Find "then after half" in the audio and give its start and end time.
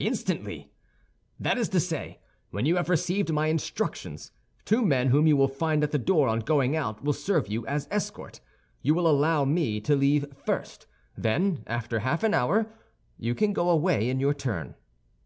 11.14-12.22